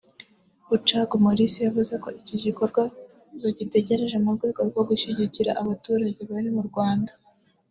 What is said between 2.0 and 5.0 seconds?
ko iki gikorwa bagitekereje mu rwego rwo